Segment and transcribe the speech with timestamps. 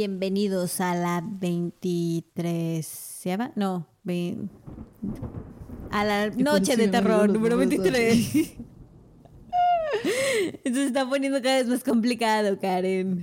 [0.00, 2.86] Bienvenidos a la 23.
[2.86, 3.50] ¿Se llama?
[3.56, 4.36] No, ve-
[5.90, 8.56] a la noche de terror número números 23.
[10.62, 13.20] Esto se está poniendo cada vez más complicado, Karen.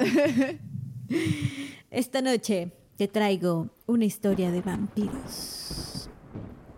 [1.89, 6.09] Esta noche te traigo una historia de vampiros.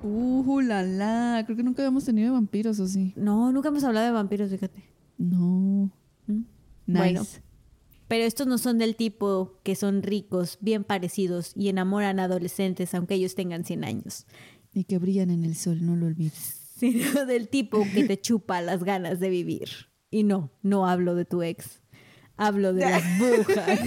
[0.03, 1.41] Uh, la la.
[1.47, 3.11] Creo que nunca habíamos tenido vampiros, ¿o sí?
[3.15, 4.83] No, nunca hemos hablado de vampiros, fíjate.
[5.17, 5.89] No.
[6.27, 6.33] ¿Mm?
[6.85, 6.99] Nice.
[6.99, 7.25] Bueno,
[8.09, 12.93] pero estos no son del tipo que son ricos, bien parecidos y enamoran a adolescentes
[12.93, 14.25] aunque ellos tengan 100 años,
[14.73, 16.57] Y que brillan en el sol, no lo olvides.
[16.77, 19.69] sino del tipo que te chupa las ganas de vivir.
[20.11, 21.81] Y no, no hablo de tu ex.
[22.35, 23.79] Hablo de las brujas.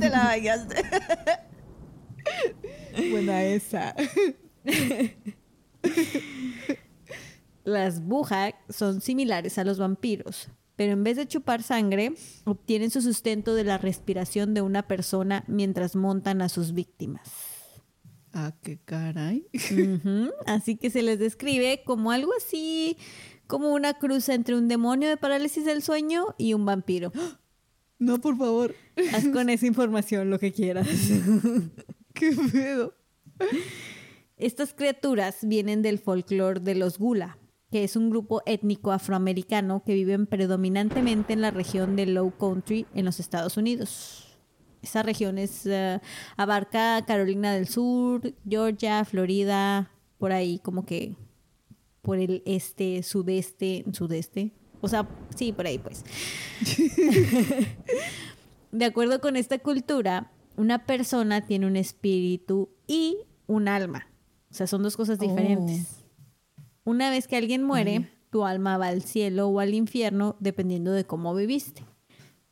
[0.00, 0.76] Te la bañaste.
[3.10, 3.94] Buena esa.
[7.64, 12.12] Las Buhak son similares a los vampiros, pero en vez de chupar sangre,
[12.44, 17.28] obtienen su sustento de la respiración de una persona mientras montan a sus víctimas.
[18.32, 19.48] Ah, qué caray.
[20.46, 22.96] Así que se les describe como algo así,
[23.48, 27.10] como una cruz entre un demonio de parálisis del sueño y un vampiro.
[27.98, 28.76] No, por favor.
[29.12, 30.86] Haz con esa información lo que quieras.
[32.14, 32.94] Qué pedo.
[34.36, 37.36] Estas criaturas vienen del folclore de los Gula,
[37.70, 42.86] que es un grupo étnico afroamericano que viven predominantemente en la región de Low Country
[42.94, 44.38] en los Estados Unidos.
[44.82, 46.00] Esa región es, eh,
[46.36, 51.14] abarca Carolina del Sur, Georgia, Florida, por ahí como que
[52.00, 54.52] por el este, sudeste, sudeste.
[54.80, 56.04] O sea, sí, por ahí pues.
[58.72, 64.08] De acuerdo con esta cultura, una persona tiene un espíritu y un alma.
[64.50, 66.07] O sea, son dos cosas Oh.
[66.88, 71.04] Una vez que alguien muere, tu alma va al cielo o al infierno dependiendo de
[71.04, 71.84] cómo viviste.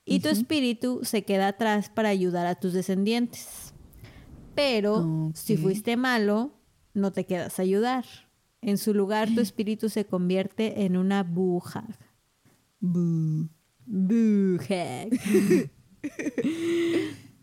[0.04, 3.72] Y tu espíritu se queda atrás para ayudar a tus descendientes.
[4.54, 6.50] Pero si fuiste malo,
[6.92, 8.04] no te quedas a ayudar.
[8.60, 11.86] En su lugar, tu espíritu se convierte en una buja.
[12.78, 13.48] Boo.
[13.86, 15.18] Buhag.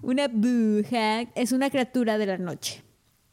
[0.03, 2.83] una Buhag es una criatura de la noche,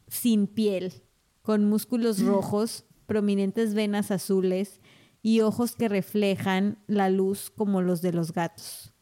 [0.07, 1.03] sin piel,
[1.43, 4.79] con músculos rojos, prominentes venas azules
[5.21, 8.93] y ojos que reflejan la luz como los de los gatos.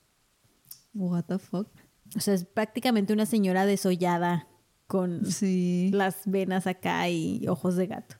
[0.95, 1.67] What the fuck.
[2.15, 4.47] O sea, es prácticamente una señora desollada
[4.87, 5.91] con Sí.
[5.93, 8.15] las venas acá y ojos de gato.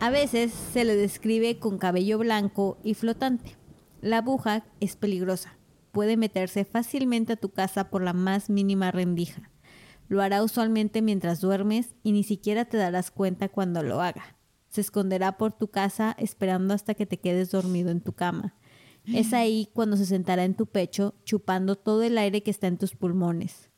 [0.00, 3.56] A veces se le describe con cabello blanco y flotante.
[4.00, 5.56] La buja es peligrosa.
[5.92, 9.52] Puede meterse fácilmente a tu casa por la más mínima rendija.
[10.08, 14.33] Lo hará usualmente mientras duermes y ni siquiera te darás cuenta cuando lo haga.
[14.74, 18.56] Se esconderá por tu casa esperando hasta que te quedes dormido en tu cama.
[19.06, 22.76] Es ahí cuando se sentará en tu pecho, chupando todo el aire que está en
[22.76, 23.70] tus pulmones.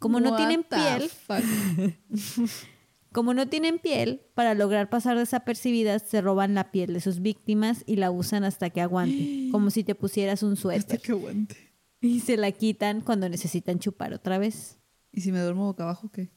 [0.00, 1.08] Como no tienen piel,
[3.12, 7.84] como no tienen piel, para lograr pasar desapercibidas, se roban la piel de sus víctimas
[7.86, 11.00] y la usan hasta que aguante, como si te pusieras un Hasta suéter.
[11.00, 11.56] que aguante.
[12.00, 14.80] Y se la quitan cuando necesitan chupar otra vez.
[15.12, 16.32] ¿Y si me duermo boca abajo, qué?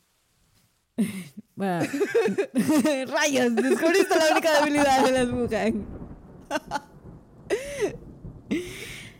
[1.57, 1.89] Rayos,
[3.56, 5.75] descubriste la única debilidad de las mujeres.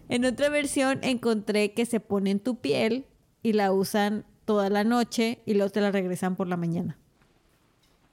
[0.08, 3.08] En otra versión encontré que se ponen tu piel
[3.42, 6.96] y la usan toda la noche y luego te la regresan por la mañana.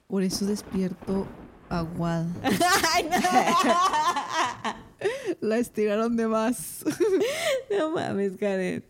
[0.07, 1.27] Por eso despierto
[1.69, 2.25] aguada.
[5.41, 6.83] La estiraron de más.
[7.69, 8.83] no, no mames, Karen.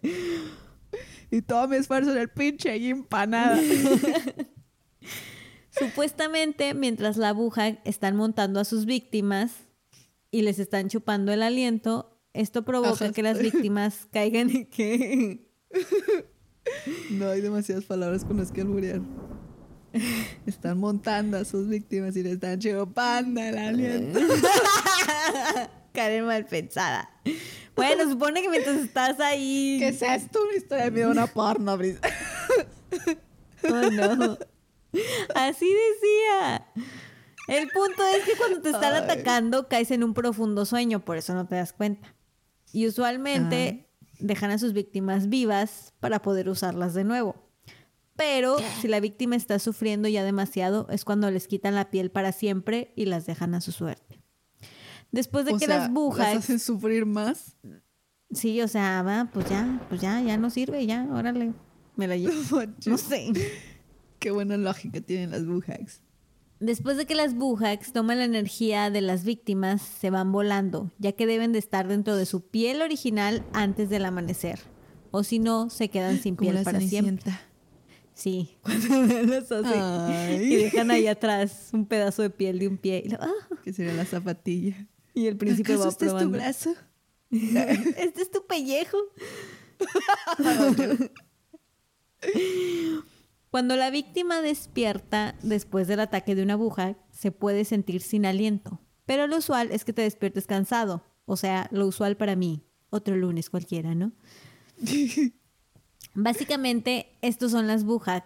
[1.32, 3.60] Y todo mi esfuerzo en el pinche y empanada.
[5.84, 9.52] Supuestamente, mientras la aguja están montando a sus víctimas
[10.32, 13.12] y les están chupando el aliento, esto provoca Ajá.
[13.12, 15.50] que las víctimas caigan y que...
[17.12, 19.02] No hay demasiadas palabras con las que alburear.
[20.46, 24.20] Están montando a sus víctimas y le están chupando el aliento.
[25.94, 27.10] Karen mal pensada.
[27.76, 29.76] Bueno, supone que mientras estás ahí...
[29.80, 30.40] ¿Qué es esto?
[30.44, 31.98] Una historia de miedo una porno, Bris.
[33.70, 34.38] Oh, no.
[35.36, 36.68] Así decía.
[37.48, 39.02] El punto es que cuando te están Ay.
[39.04, 42.16] atacando caes en un profundo sueño, por eso no te das cuenta.
[42.72, 47.36] Y usualmente dejan a sus víctimas vivas para poder usarlas de nuevo.
[48.16, 52.32] Pero si la víctima está sufriendo ya demasiado, es cuando les quitan la piel para
[52.32, 54.22] siempre y las dejan a su suerte.
[55.12, 56.36] Después de O que sea, las bujas...
[56.36, 57.56] Las hacen sufrir más.
[58.32, 61.54] Sí, o sea, va, pues ya, pues ya, ya no sirve, ya, órale,
[61.96, 62.34] me la llevo.
[62.86, 63.32] No sé.
[64.24, 66.02] Qué buena lógica tienen las buhags.
[66.60, 71.12] Después de que las Buhaks toman la energía de las víctimas, se van volando, ya
[71.12, 74.60] que deben de estar dentro de su piel original antes del amanecer.
[75.12, 77.34] o si no, se quedan sin Como piel para siempre.
[78.14, 83.04] Sí, cuando las hacen y dejan ahí atrás un pedazo de piel de un pie.
[83.06, 83.32] Y, lo- ¡ah!
[83.64, 84.88] Que sería la zapatilla.
[85.14, 86.38] Y el príncipe ¿Acaso va este es tu probando.
[86.38, 86.74] brazo?
[87.32, 88.98] este es tu pellejo.
[93.54, 98.82] Cuando la víctima despierta después del ataque de una aguja, se puede sentir sin aliento.
[99.06, 101.04] Pero lo usual es que te despiertes cansado.
[101.26, 102.64] O sea, lo usual para mí.
[102.90, 104.12] Otro lunes cualquiera, ¿no?
[106.16, 108.24] Básicamente, estos son las bujas.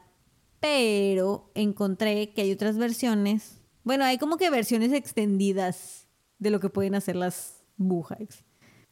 [0.62, 3.60] Pero encontré que hay otras versiones.
[3.84, 6.08] Bueno, hay como que versiones extendidas
[6.40, 8.46] de lo que pueden hacer las bujas.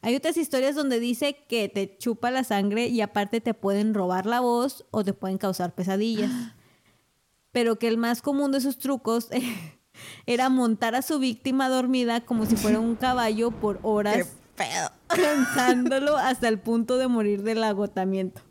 [0.06, 4.28] Hay otras historias donde dice que te chupa la sangre y aparte te pueden robar
[4.28, 6.30] la voz o te pueden causar pesadillas.
[7.52, 9.30] Pero que el más común de sus trucos
[10.28, 14.92] era montar a su víctima dormida como si fuera un caballo por horas, pedo!
[15.08, 18.42] cansándolo hasta el punto de morir del agotamiento.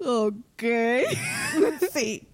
[0.00, 0.64] Ok.
[1.94, 2.28] sí.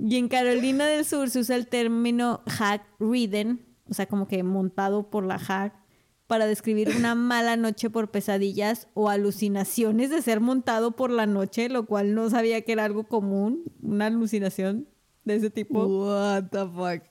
[0.00, 4.42] Y en Carolina del Sur se usa el término hack ridden, o sea, como que
[4.42, 5.78] montado por la hack,
[6.28, 11.70] para describir una mala noche por pesadillas o alucinaciones de ser montado por la noche,
[11.70, 14.86] lo cual no sabía que era algo común, una alucinación
[15.24, 15.86] de ese tipo.
[15.86, 17.02] What the fuck.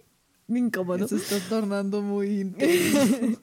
[0.48, 1.08] Incómodo.
[1.08, 3.42] Se está tornando muy intenso.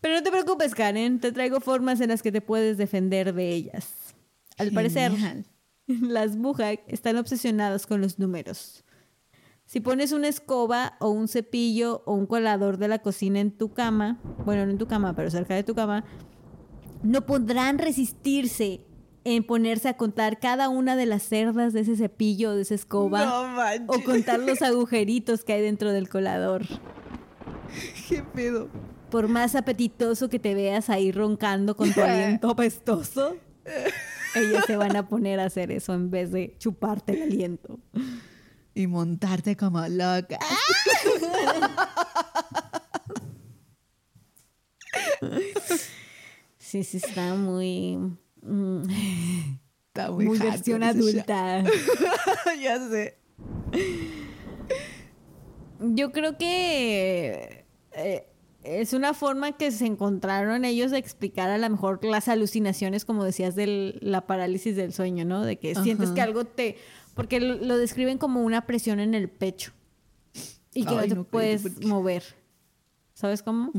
[0.00, 3.50] Pero no te preocupes, Karen, te traigo formas en las que te puedes defender de
[3.50, 3.88] ellas.
[4.56, 5.12] Al parecer,
[5.86, 8.84] las Buhak están obsesionadas con los números.
[9.68, 13.74] Si pones una escoba o un cepillo o un colador de la cocina en tu
[13.74, 16.06] cama, bueno, no en tu cama, pero cerca de tu cama,
[17.02, 18.80] no podrán resistirse
[19.24, 22.74] en ponerse a contar cada una de las cerdas de ese cepillo o de esa
[22.76, 23.88] escoba No manches.
[23.88, 26.62] o contar los agujeritos que hay dentro del colador.
[28.08, 28.70] ¿Qué pedo?
[29.10, 33.36] Por más apetitoso que te veas ahí roncando con tu aliento apestoso,
[34.34, 37.78] ellos se van a poner a hacer eso en vez de chuparte el aliento.
[38.78, 40.38] Y montarte como loca.
[46.58, 47.96] Sí, sí, está muy...
[48.42, 48.82] mm,
[49.88, 51.64] Está muy, muy versión adulta.
[52.62, 53.18] ya sé.
[55.80, 58.26] Yo creo que eh,
[58.62, 63.24] es una forma que se encontraron ellos de explicar a lo mejor las alucinaciones, como
[63.24, 65.44] decías, de la parálisis del sueño, ¿no?
[65.44, 66.76] De que sientes que algo te...
[67.18, 69.72] Porque lo, lo describen como una presión en el pecho
[70.72, 72.22] y que Ay, no te puedes porque- mover.
[73.12, 73.72] ¿Sabes cómo?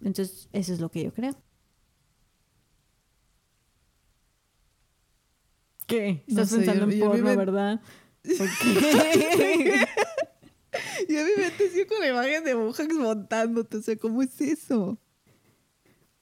[0.00, 1.34] Entonces, eso es lo que yo creo.
[5.86, 6.24] ¿Qué?
[6.28, 7.80] No Estás sé, pensando yo- en yo porno, me- ¿verdad?
[8.22, 9.84] ¿Por qué?
[11.08, 13.76] Y a mi mente sigue con la imagen de Bojax montándote.
[13.78, 14.98] O sea, ¿cómo es eso?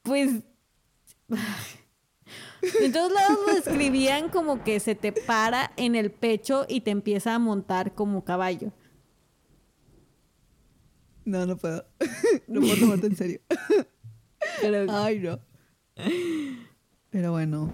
[0.02, 0.30] Pues.
[2.80, 6.90] En todos lados lo describían como que se te para en el pecho y te
[6.90, 8.72] empieza a montar como caballo.
[11.24, 11.84] No, no puedo.
[12.48, 13.40] no puedo tomarte en serio.
[14.60, 15.38] Pero Ay, no.
[17.10, 17.72] Pero bueno,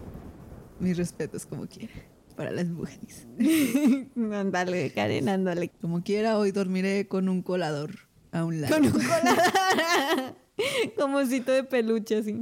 [0.81, 1.95] mis respetos como quiera.
[2.37, 3.29] Para las mujeres.
[4.17, 5.71] ándale, Karen, ándale.
[5.81, 7.93] Como quiera, hoy dormiré con un colador
[8.33, 8.75] a un lado.
[8.75, 10.37] Con un colador.
[10.99, 12.37] como osito de peluche, así.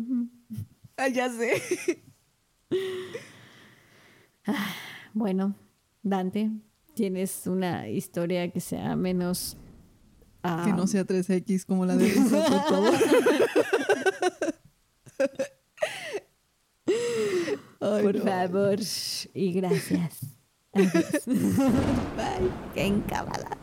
[1.03, 1.61] Ah, ya sé.
[5.15, 5.55] Bueno,
[6.03, 6.51] Dante,
[6.95, 9.57] ¿tienes una historia que sea menos.
[10.65, 12.95] Que no sea 3X como la de Lisa, por favor.
[17.81, 18.23] Ay, Por no.
[18.25, 18.79] favor.
[19.35, 20.21] Y gracias.
[20.73, 21.23] Adiós.
[21.27, 22.51] Bye.
[22.75, 23.59] Qué encabada.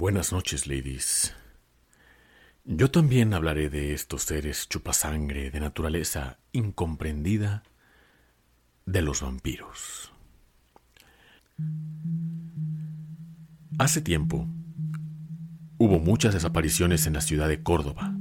[0.00, 1.34] Buenas noches, ladies.
[2.64, 7.64] Yo también hablaré de estos seres chupasangre de naturaleza incomprendida
[8.86, 10.12] de los vampiros.
[13.80, 14.46] Hace tiempo
[15.78, 18.14] hubo muchas desapariciones en la ciudad de Córdoba.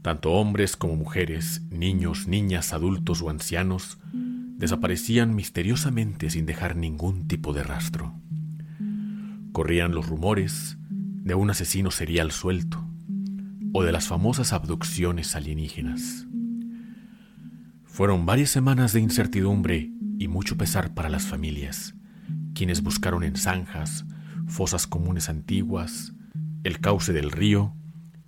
[0.00, 7.52] Tanto hombres como mujeres, niños, niñas, adultos o ancianos desaparecían misteriosamente sin dejar ningún tipo
[7.52, 8.14] de rastro.
[9.54, 12.84] Corrían los rumores de un asesino serial suelto
[13.72, 16.26] o de las famosas abducciones alienígenas.
[17.84, 21.94] Fueron varias semanas de incertidumbre y mucho pesar para las familias,
[22.52, 24.04] quienes buscaron en zanjas,
[24.48, 26.14] fosas comunes antiguas,
[26.64, 27.76] el cauce del río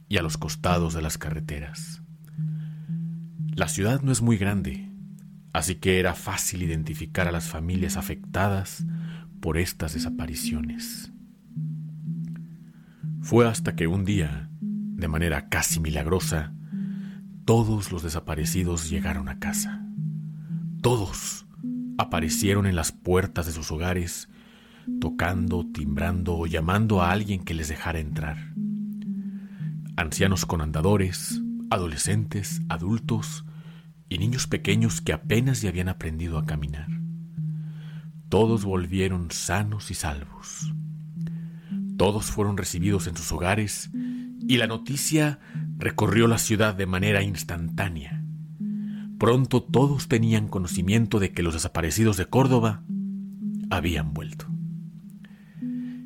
[0.09, 2.03] y a los costados de las carreteras.
[3.57, 4.93] La ciudad no es muy grande,
[5.53, 8.87] así que era fácil identificar a las familias afectadas
[9.41, 11.11] por estas desapariciones.
[13.27, 16.53] Fue hasta que un día, de manera casi milagrosa,
[17.45, 19.85] todos los desaparecidos llegaron a casa.
[20.81, 21.45] Todos
[21.99, 24.29] aparecieron en las puertas de sus hogares,
[25.01, 28.37] tocando, timbrando o llamando a alguien que les dejara entrar.
[29.97, 33.45] Ancianos con andadores, adolescentes, adultos
[34.09, 36.87] y niños pequeños que apenas ya habían aprendido a caminar.
[38.29, 40.73] Todos volvieron sanos y salvos.
[41.97, 43.91] Todos fueron recibidos en sus hogares
[44.47, 45.39] y la noticia
[45.79, 48.23] recorrió la ciudad de manera instantánea.
[49.19, 52.83] Pronto todos tenían conocimiento de que los desaparecidos de Córdoba
[53.71, 54.47] habían vuelto.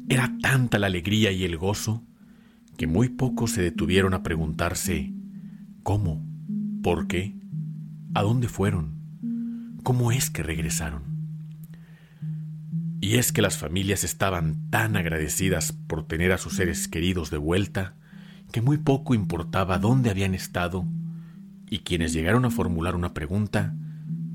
[0.09, 2.04] Era tanta la alegría y el gozo
[2.76, 5.12] que muy pocos se detuvieron a preguntarse
[5.82, 6.25] cómo,
[6.82, 7.37] por qué,
[8.14, 11.09] a dónde fueron, cómo es que regresaron.
[13.00, 17.38] Y es que las familias estaban tan agradecidas por tener a sus seres queridos de
[17.38, 17.95] vuelta
[18.52, 20.87] que muy poco importaba dónde habían estado
[21.71, 23.75] y quienes llegaron a formular una pregunta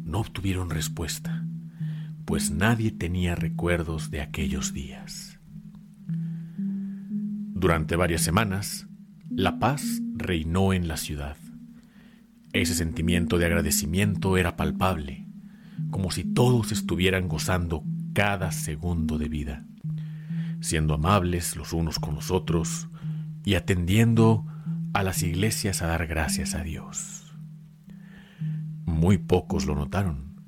[0.04, 1.46] no obtuvieron respuesta,
[2.26, 5.40] pues nadie tenía recuerdos de aquellos días.
[6.08, 8.88] Durante varias semanas,
[9.30, 11.38] la paz reinó en la ciudad.
[12.54, 15.28] Ese sentimiento de agradecimiento era palpable,
[15.92, 17.84] como si todos estuvieran gozando
[18.16, 19.66] cada segundo de vida,
[20.62, 22.88] siendo amables los unos con los otros
[23.44, 24.46] y atendiendo
[24.94, 27.36] a las iglesias a dar gracias a Dios.
[28.86, 30.42] Muy pocos lo notaron,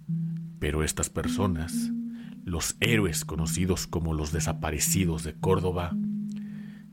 [0.59, 1.91] pero estas personas,
[2.45, 5.91] los héroes conocidos como los desaparecidos de Córdoba,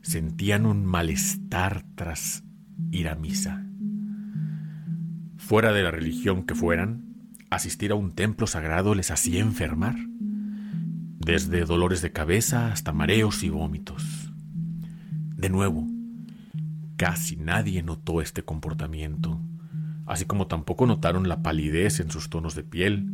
[0.01, 2.43] sentían un malestar tras
[2.91, 3.65] ir a misa.
[5.37, 7.15] Fuera de la religión que fueran,
[7.49, 9.95] asistir a un templo sagrado les hacía enfermar
[11.25, 14.31] desde dolores de cabeza hasta mareos y vómitos.
[15.35, 15.87] De nuevo,
[16.97, 19.41] casi nadie notó este comportamiento,
[20.05, 23.09] así como tampoco notaron la palidez en sus tonos de piel,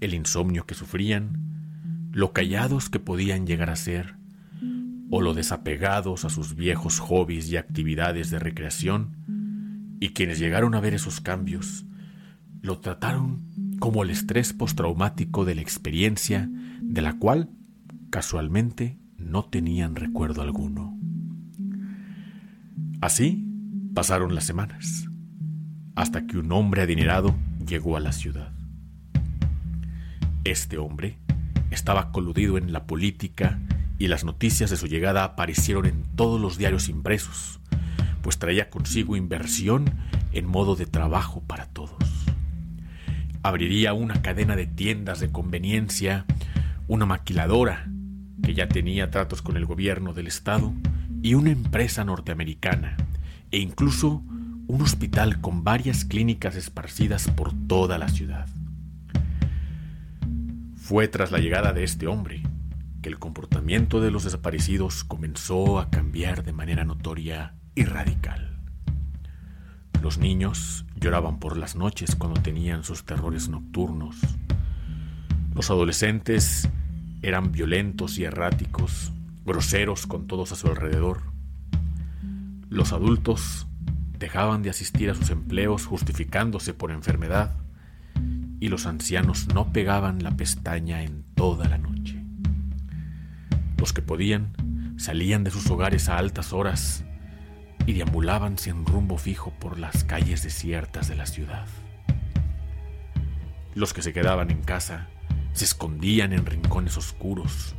[0.00, 4.14] el insomnio que sufrían, lo callados que podían llegar a ser,
[5.10, 10.80] o lo desapegados a sus viejos hobbies y actividades de recreación, y quienes llegaron a
[10.80, 11.84] ver esos cambios,
[12.62, 13.42] lo trataron
[13.80, 16.48] como el estrés postraumático de la experiencia
[16.86, 17.50] de la cual
[18.10, 20.96] casualmente no tenían recuerdo alguno.
[23.00, 23.44] Así
[23.94, 25.08] pasaron las semanas,
[25.94, 27.34] hasta que un hombre adinerado
[27.66, 28.52] llegó a la ciudad.
[30.44, 31.18] Este hombre
[31.70, 33.58] estaba coludido en la política
[33.98, 37.60] y las noticias de su llegada aparecieron en todos los diarios impresos,
[38.22, 39.86] pues traía consigo inversión
[40.32, 41.96] en modo de trabajo para todos.
[43.42, 46.26] Abriría una cadena de tiendas de conveniencia
[46.86, 47.88] una maquiladora
[48.42, 50.72] que ya tenía tratos con el gobierno del estado
[51.22, 52.96] y una empresa norteamericana
[53.50, 54.22] e incluso
[54.66, 58.48] un hospital con varias clínicas esparcidas por toda la ciudad.
[60.76, 62.42] Fue tras la llegada de este hombre
[63.00, 68.58] que el comportamiento de los desaparecidos comenzó a cambiar de manera notoria y radical.
[70.02, 74.16] Los niños lloraban por las noches cuando tenían sus terrores nocturnos.
[75.54, 76.68] Los adolescentes
[77.22, 79.12] eran violentos y erráticos,
[79.44, 81.22] groseros con todos a su alrededor.
[82.68, 83.68] Los adultos
[84.18, 87.56] dejaban de asistir a sus empleos justificándose por enfermedad
[88.58, 92.20] y los ancianos no pegaban la pestaña en toda la noche.
[93.78, 97.04] Los que podían salían de sus hogares a altas horas
[97.86, 101.68] y deambulaban sin rumbo fijo por las calles desiertas de la ciudad.
[103.76, 105.10] Los que se quedaban en casa
[105.54, 107.74] se escondían en rincones oscuros,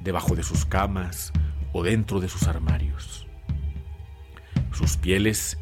[0.00, 1.32] debajo de sus camas
[1.72, 3.26] o dentro de sus armarios.
[4.72, 5.56] Sus pieles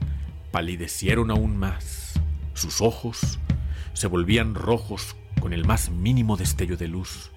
[0.51, 2.15] palidecieron aún más,
[2.55, 3.39] sus ojos
[3.93, 7.31] se volvían rojos con el más mínimo destello de luz,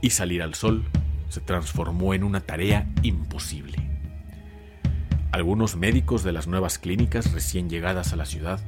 [0.00, 0.86] y salir al sol
[1.28, 3.78] se transformó en una tarea imposible.
[5.32, 8.60] Algunos médicos de las nuevas clínicas recién llegadas a la ciudad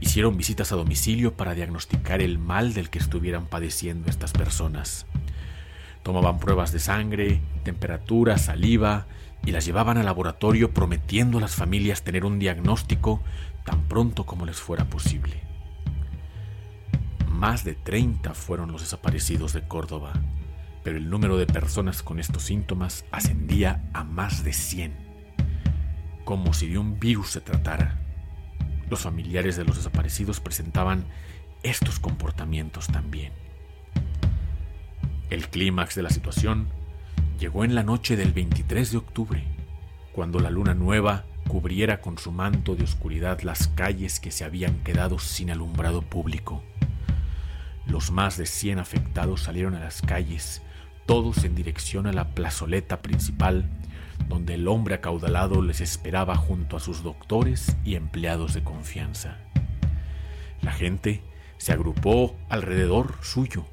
[0.00, 5.06] hicieron visitas a domicilio para diagnosticar el mal del que estuvieran padeciendo estas personas.
[6.02, 9.06] Tomaban pruebas de sangre, temperatura, saliva
[9.44, 13.22] y las llevaban al laboratorio prometiendo a las familias tener un diagnóstico
[13.64, 15.42] tan pronto como les fuera posible.
[17.28, 20.12] Más de 30 fueron los desaparecidos de Córdoba,
[20.82, 24.94] pero el número de personas con estos síntomas ascendía a más de 100,
[26.24, 28.05] como si de un virus se tratara.
[28.88, 31.04] Los familiares de los desaparecidos presentaban
[31.62, 33.32] estos comportamientos también.
[35.28, 36.68] El clímax de la situación
[37.38, 39.44] llegó en la noche del 23 de octubre,
[40.12, 44.82] cuando la luna nueva cubriera con su manto de oscuridad las calles que se habían
[44.84, 46.62] quedado sin alumbrado público.
[47.86, 50.62] Los más de 100 afectados salieron a las calles,
[51.06, 53.68] todos en dirección a la plazoleta principal,
[54.28, 59.38] donde el hombre acaudalado les esperaba junto a sus doctores y empleados de confianza.
[60.62, 61.22] La gente
[61.58, 63.64] se agrupó alrededor suyo,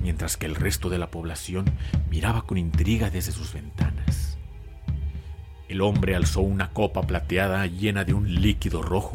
[0.00, 1.64] mientras que el resto de la población
[2.10, 4.38] miraba con intriga desde sus ventanas.
[5.68, 9.14] El hombre alzó una copa plateada llena de un líquido rojo,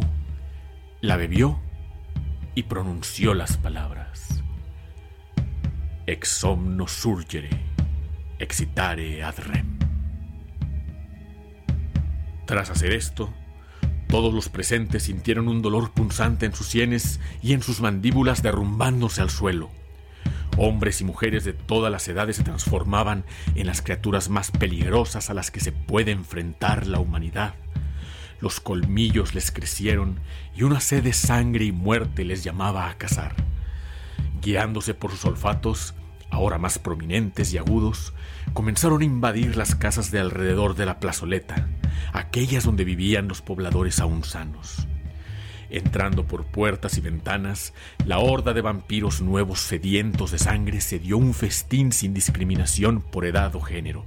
[1.02, 1.60] la bebió
[2.56, 4.40] y pronunció las palabras
[6.10, 7.50] Ex somno surgere,
[8.40, 9.79] excitare ad rem.
[12.50, 13.32] Tras hacer esto,
[14.08, 19.22] todos los presentes sintieron un dolor punzante en sus sienes y en sus mandíbulas derrumbándose
[19.22, 19.70] al suelo.
[20.58, 25.36] Hombres y mujeres de todas las edades se transformaban en las criaturas más peligrosas a
[25.36, 27.54] las que se puede enfrentar la humanidad.
[28.42, 30.20] Los colmillos les crecieron
[30.56, 33.36] y una sed de sangre y muerte les llamaba a cazar.
[34.42, 35.94] Guiándose por sus olfatos,
[36.32, 38.12] ahora más prominentes y agudos,
[38.54, 41.68] comenzaron a invadir las casas de alrededor de la plazoleta,
[42.14, 44.88] aquellas donde vivían los pobladores aún sanos.
[45.70, 47.74] Entrando por puertas y ventanas,
[48.06, 53.26] la horda de vampiros nuevos sedientos de sangre se dio un festín sin discriminación por
[53.26, 54.04] edad o género.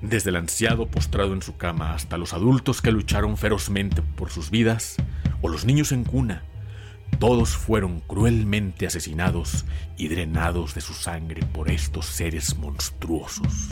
[0.00, 4.50] Desde el anciano postrado en su cama hasta los adultos que lucharon ferozmente por sus
[4.50, 4.96] vidas,
[5.40, 6.44] o los niños en cuna,
[7.18, 9.64] todos fueron cruelmente asesinados
[9.96, 13.68] y drenados de su sangre por estos seres monstruosos.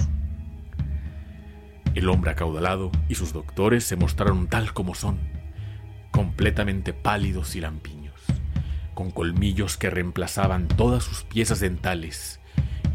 [2.01, 5.19] El hombre acaudalado y sus doctores se mostraron tal como son,
[6.11, 8.19] completamente pálidos y lampiños,
[8.95, 12.41] con colmillos que reemplazaban todas sus piezas dentales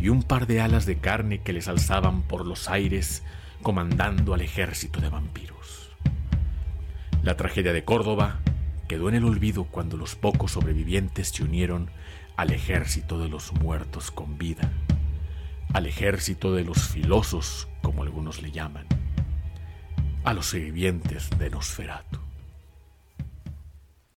[0.02, 3.22] y un par de alas de carne que les alzaban por los aires
[3.62, 5.92] comandando al ejército de vampiros.
[7.22, 8.40] La tragedia de Córdoba
[8.88, 11.92] quedó en el olvido cuando los pocos sobrevivientes se unieron
[12.38, 14.72] al ejército de los muertos con vida,
[15.76, 18.88] al ejército de los filosos, como algunos le llaman,
[20.24, 22.25] a los sobrevivientes de Nosferatu.